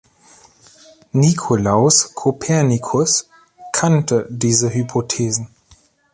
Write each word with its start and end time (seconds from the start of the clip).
Nicolaus 1.13 2.11
Copernicus 2.15 3.29
kannte 3.71 4.25
diese 4.31 4.73
Hypothesen. 4.73 5.47